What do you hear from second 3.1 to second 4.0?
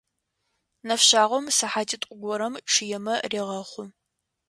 регъэкъу.